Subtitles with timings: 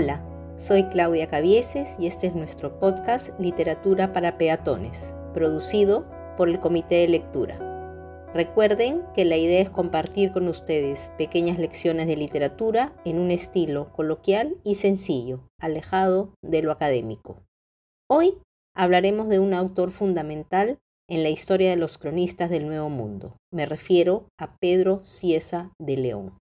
[0.00, 0.22] Hola,
[0.56, 4.96] soy Claudia Cavieses y este es nuestro podcast Literatura para Peatones,
[5.34, 6.06] producido
[6.36, 8.30] por el Comité de Lectura.
[8.32, 13.92] Recuerden que la idea es compartir con ustedes pequeñas lecciones de literatura en un estilo
[13.92, 17.42] coloquial y sencillo, alejado de lo académico.
[18.08, 18.38] Hoy
[18.76, 20.78] hablaremos de un autor fundamental
[21.10, 23.34] en la historia de los cronistas del Nuevo Mundo.
[23.52, 26.38] Me refiero a Pedro Ciesa de León.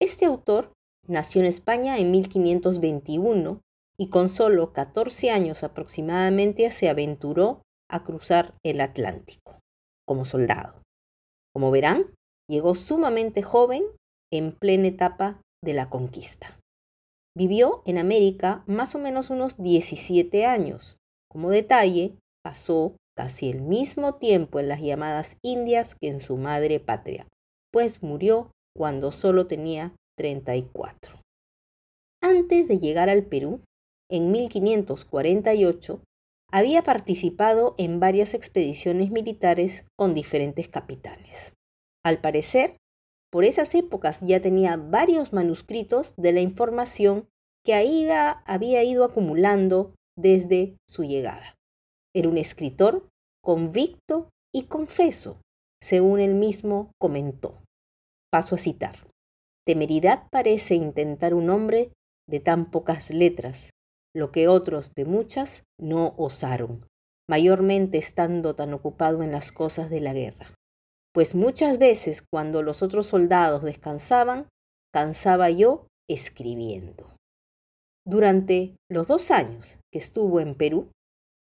[0.00, 0.72] Este autor
[1.08, 3.60] nació en España en 1521
[3.98, 9.58] y con solo 14 años aproximadamente se aventuró a cruzar el Atlántico
[10.06, 10.82] como soldado.
[11.52, 12.14] Como verán,
[12.48, 13.84] llegó sumamente joven
[14.32, 16.60] en plena etapa de la conquista.
[17.36, 20.96] Vivió en América más o menos unos 17 años.
[21.30, 26.80] Como detalle, pasó casi el mismo tiempo en las llamadas Indias que en su madre
[26.80, 27.26] patria,
[27.72, 31.14] pues murió cuando solo tenía 34.
[32.22, 33.62] Antes de llegar al Perú,
[34.10, 36.02] en 1548,
[36.50, 41.54] había participado en varias expediciones militares con diferentes capitanes.
[42.04, 42.76] Al parecer,
[43.30, 47.28] por esas épocas ya tenía varios manuscritos de la información
[47.64, 51.54] que Aida había ido acumulando desde su llegada.
[52.14, 53.08] Era un escritor
[53.42, 55.40] convicto y confeso,
[55.82, 57.58] según él mismo comentó.
[58.32, 59.07] Paso a citar.
[59.68, 61.92] Temeridad parece intentar un hombre
[62.26, 63.68] de tan pocas letras,
[64.16, 66.86] lo que otros de muchas no osaron,
[67.28, 70.54] mayormente estando tan ocupado en las cosas de la guerra.
[71.12, 74.48] Pues muchas veces cuando los otros soldados descansaban,
[74.90, 77.14] cansaba yo escribiendo.
[78.06, 80.88] Durante los dos años que estuvo en Perú,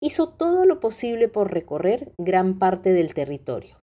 [0.03, 3.81] hizo todo lo posible por recorrer gran parte del territorio,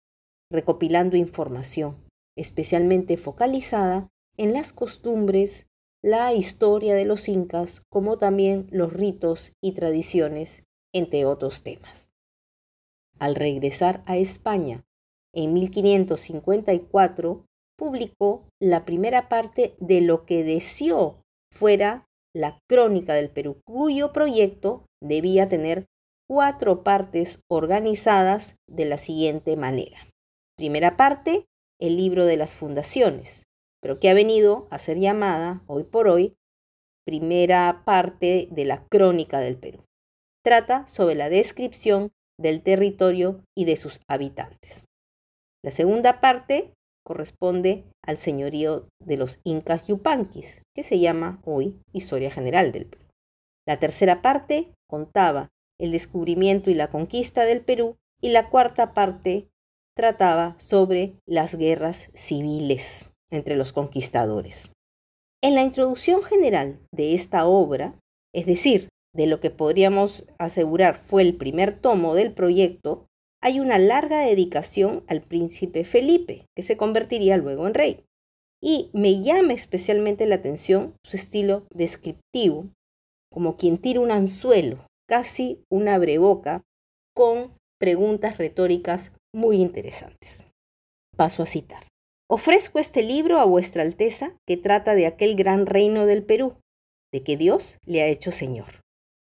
[0.51, 1.95] recopilando información,
[2.37, 5.65] especialmente focalizada en las costumbres,
[6.03, 10.63] la historia de los incas, como también los ritos y tradiciones,
[10.93, 12.07] entre otros temas.
[13.19, 14.85] Al regresar a España
[15.33, 17.45] en 1554,
[17.77, 24.85] publicó la primera parte de lo que deseó fuera la Crónica del Perú, cuyo proyecto
[25.01, 25.87] debía tener
[26.27, 29.97] cuatro partes organizadas de la siguiente manera.
[30.55, 31.45] Primera parte,
[31.79, 33.43] el libro de las fundaciones,
[33.87, 36.35] pero que ha venido a ser llamada hoy por hoy
[37.05, 39.85] primera parte de la Crónica del Perú.
[40.43, 44.83] Trata sobre la descripción del territorio y de sus habitantes.
[45.63, 46.73] La segunda parte
[47.05, 53.05] corresponde al señorío de los incas yupanquis, que se llama hoy Historia General del Perú.
[53.65, 55.47] La tercera parte contaba
[55.79, 59.47] el descubrimiento y la conquista del Perú, y la cuarta parte
[59.95, 64.69] trataba sobre las guerras civiles entre los conquistadores.
[65.43, 67.93] En la introducción general de esta obra,
[68.33, 73.05] es decir, de lo que podríamos asegurar fue el primer tomo del proyecto,
[73.41, 78.03] hay una larga dedicación al príncipe Felipe, que se convertiría luego en rey.
[78.61, 82.67] Y me llama especialmente la atención su estilo descriptivo,
[83.31, 86.63] como quien tira un anzuelo casi una abreboca
[87.15, 90.43] con preguntas retóricas muy interesantes.
[91.15, 91.87] Paso a citar.
[92.29, 96.57] Ofrezco este libro a vuestra Alteza que trata de aquel gran reino del Perú,
[97.13, 98.81] de que Dios le ha hecho Señor.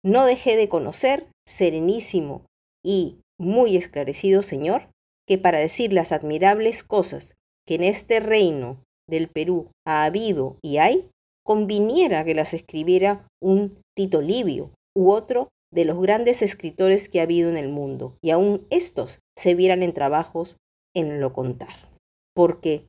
[0.04, 2.46] No dejé de conocer, serenísimo
[2.84, 4.88] y muy esclarecido Señor,
[5.28, 10.78] que para decir las admirables cosas que en este reino del Perú ha habido y
[10.78, 11.08] hay,
[11.44, 17.24] conviniera que las escribiera un Tito Livio u otro de los grandes escritores que ha
[17.24, 20.56] habido en el mundo, y aún estos se vieran en trabajos
[20.96, 21.89] en lo contar.
[22.40, 22.86] Porque,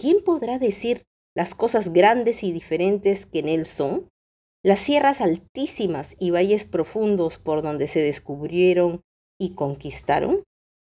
[0.00, 1.04] ¿quién podrá decir
[1.36, 4.08] las cosas grandes y diferentes que en él son?
[4.64, 9.02] Las sierras altísimas y valles profundos por donde se descubrieron
[9.40, 10.42] y conquistaron,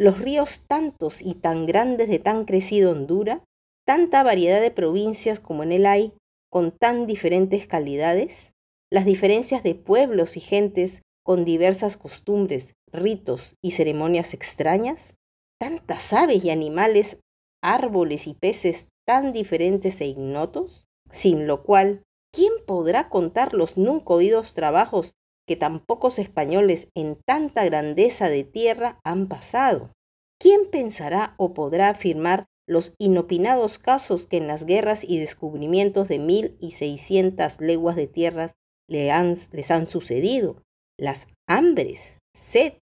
[0.00, 3.44] los ríos tantos y tan grandes de tan crecida hondura,
[3.86, 6.14] tanta variedad de provincias como en él hay,
[6.50, 8.52] con tan diferentes calidades,
[8.90, 15.12] las diferencias de pueblos y gentes con diversas costumbres, ritos y ceremonias extrañas?
[15.61, 17.19] ¿Tantas aves y animales,
[17.62, 20.85] árboles y peces tan diferentes e ignotos?
[21.11, 25.12] Sin lo cual, ¿quién podrá contar los nunca oídos trabajos
[25.47, 29.93] que tan pocos españoles en tanta grandeza de tierra han pasado?
[30.41, 36.19] ¿Quién pensará o podrá afirmar los inopinados casos que en las guerras y descubrimientos de
[36.19, 38.53] mil y seiscientas leguas de tierra
[38.88, 40.62] les han sucedido?
[41.03, 42.75] las hambres, sed,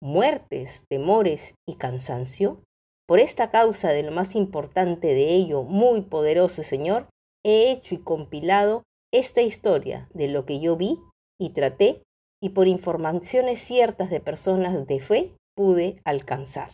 [0.00, 2.62] muertes, temores y cansancio?
[3.08, 7.08] Por esta causa de lo más importante de ello, muy poderoso Señor,
[7.42, 8.82] he hecho y compilado
[9.12, 11.00] esta historia de lo que yo vi
[11.40, 12.02] y traté
[12.42, 16.72] y por informaciones ciertas de personas de fe pude alcanzar.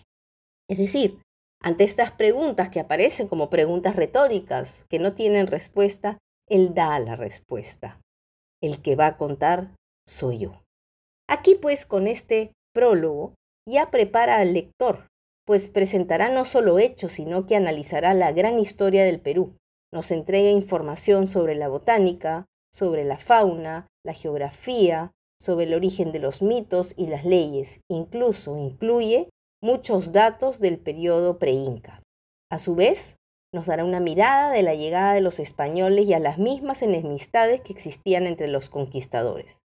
[0.68, 1.20] Es decir,
[1.62, 7.14] ante estas preguntas que aparecen como preguntas retóricas que no tienen respuesta, Él da la
[7.14, 8.00] respuesta.
[8.60, 9.76] El que va a contar
[10.06, 10.62] soy yo.
[11.28, 13.34] Aquí pues con este prólogo
[13.66, 15.06] ya prepara al lector,
[15.44, 19.56] pues presentará no solo hechos, sino que analizará la gran historia del Perú.
[19.92, 26.18] Nos entrega información sobre la botánica, sobre la fauna, la geografía, sobre el origen de
[26.18, 27.80] los mitos y las leyes.
[27.88, 29.28] Incluso incluye
[29.62, 32.02] muchos datos del periodo pre-inca.
[32.50, 33.16] A su vez,
[33.52, 37.60] nos dará una mirada de la llegada de los españoles y a las mismas enemistades
[37.60, 39.58] que existían entre los conquistadores.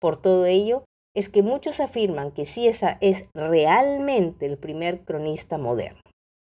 [0.00, 6.00] Por todo ello, es que muchos afirman que Ciesa es realmente el primer cronista moderno.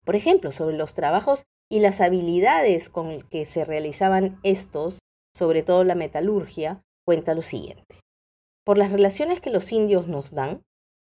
[0.06, 5.00] Por ejemplo, sobre los trabajos y las habilidades con que se realizaban estos,
[5.36, 8.00] sobre todo la metalurgia, cuenta lo siguiente.
[8.66, 10.62] Por las relaciones que los indios nos dan,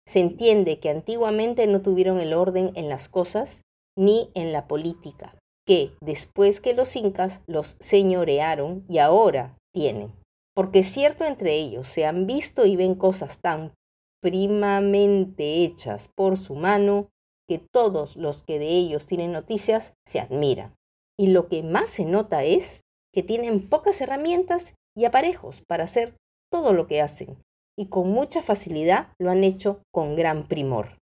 [0.07, 3.61] se entiende que antiguamente no tuvieron el orden en las cosas
[3.97, 5.35] ni en la política,
[5.67, 10.11] que después que los incas los señorearon y ahora tienen.
[10.55, 13.73] Porque cierto entre ellos se han visto y ven cosas tan
[14.21, 17.09] primamente hechas por su mano
[17.47, 20.75] que todos los que de ellos tienen noticias se admiran.
[21.19, 22.81] Y lo que más se nota es
[23.13, 26.15] que tienen pocas herramientas y aparejos para hacer
[26.51, 27.37] todo lo que hacen,
[27.77, 30.97] y con mucha facilidad lo han hecho con gran primor.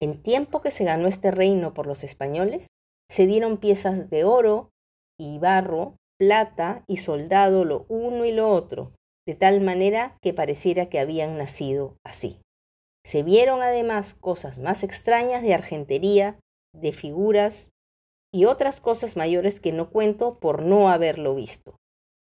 [0.00, 2.66] En tiempo que se ganó este reino por los españoles,
[3.10, 4.70] se dieron piezas de oro
[5.18, 8.92] y barro, plata y soldado lo uno y lo otro,
[9.26, 12.40] de tal manera que pareciera que habían nacido así.
[13.04, 16.38] Se vieron además cosas más extrañas de argentería,
[16.74, 17.70] de figuras
[18.32, 21.76] y otras cosas mayores que no cuento por no haberlo visto.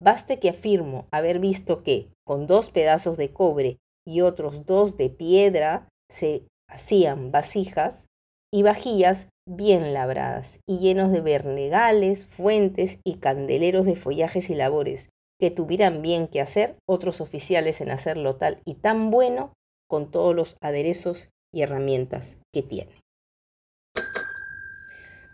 [0.00, 5.10] Baste que afirmo haber visto que, con dos pedazos de cobre y otros dos de
[5.10, 8.06] piedra, se hacían vasijas
[8.52, 15.08] y vajillas bien labradas y llenos de vernegales, fuentes y candeleros de follajes y labores,
[15.40, 19.52] que tuvieran bien que hacer otros oficiales en hacerlo tal y tan bueno
[19.88, 23.00] con todos los aderezos y herramientas que tiene.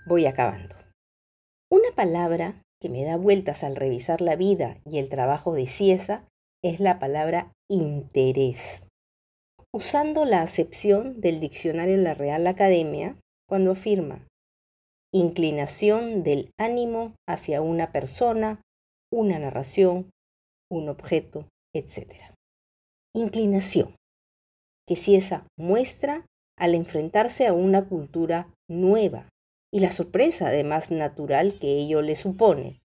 [0.07, 0.77] Voy acabando.
[1.71, 6.25] Una palabra que me da vueltas al revisar la vida y el trabajo de Ciesa
[6.63, 8.85] es la palabra interés.
[9.75, 13.19] Usando la acepción del diccionario de la Real Academia,
[13.49, 14.25] cuando afirma
[15.13, 18.63] inclinación del ánimo hacia una persona,
[19.13, 20.11] una narración,
[20.71, 22.37] un objeto, etc.
[23.17, 23.97] Inclinación,
[24.87, 26.25] que Ciesa muestra
[26.57, 29.29] al enfrentarse a una cultura nueva,
[29.73, 32.81] y la sorpresa además natural que ello le supone.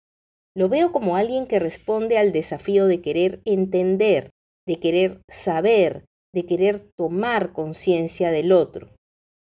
[0.56, 4.30] Lo veo como alguien que responde al desafío de querer entender,
[4.66, 8.95] de querer saber, de querer tomar conciencia del otro.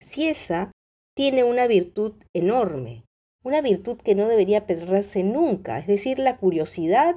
[0.01, 0.71] Ciesa
[1.15, 3.05] tiene una virtud enorme,
[3.43, 7.15] una virtud que no debería perderse nunca, es decir, la curiosidad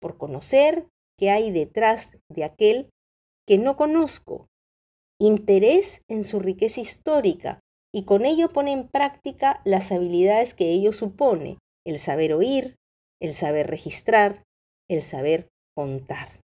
[0.00, 0.86] por conocer
[1.18, 2.90] qué hay detrás de aquel
[3.46, 4.46] que no conozco,
[5.20, 7.60] interés en su riqueza histórica,
[7.92, 12.76] y con ello pone en práctica las habilidades que ello supone, el saber oír,
[13.20, 14.44] el saber registrar,
[14.88, 16.40] el saber contar.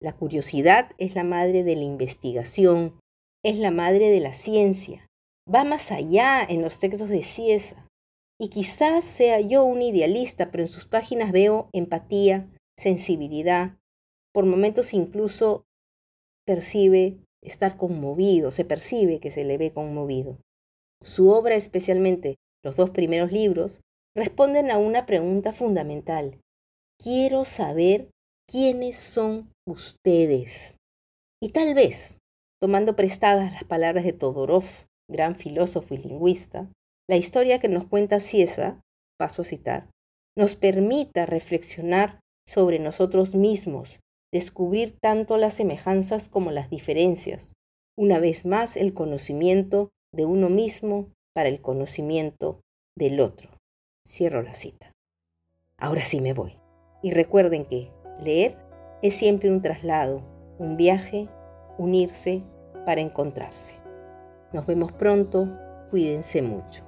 [0.00, 3.00] La curiosidad es la madre de la investigación,
[3.44, 5.06] es la madre de la ciencia,
[5.52, 7.84] va más allá en los textos de Ciesa.
[8.40, 13.76] Y quizás sea yo un idealista, pero en sus páginas veo empatía, sensibilidad,
[14.32, 15.64] por momentos incluso
[16.46, 20.38] percibe estar conmovido, se percibe que se le ve conmovido.
[21.02, 23.80] Su obra, especialmente los dos primeros libros,
[24.16, 26.38] responden a una pregunta fundamental.
[27.02, 28.10] Quiero saber
[28.48, 30.76] quiénes son ustedes.
[31.40, 32.18] Y tal vez,
[32.60, 34.64] tomando prestadas las palabras de Todorov,
[35.08, 36.70] gran filósofo y lingüista,
[37.08, 38.80] la historia que nos cuenta Ciesa,
[39.18, 39.90] paso a citar,
[40.36, 44.00] nos permita reflexionar sobre nosotros mismos,
[44.32, 47.52] descubrir tanto las semejanzas como las diferencias,
[47.98, 52.60] una vez más el conocimiento de uno mismo para el conocimiento
[52.96, 53.50] del otro.
[54.06, 54.92] Cierro la cita.
[55.76, 56.58] Ahora sí me voy.
[57.02, 58.56] Y recuerden que leer
[59.02, 60.22] es siempre un traslado,
[60.58, 61.28] un viaje,
[61.76, 62.42] unirse
[62.84, 63.74] para encontrarse.
[64.52, 65.48] Nos vemos pronto,
[65.90, 66.87] cuídense mucho.